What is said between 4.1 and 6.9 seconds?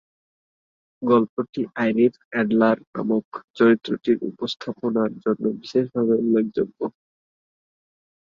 উপস্থাপনার জন্য বিশেষভাবে উল্লেখযোগ্য।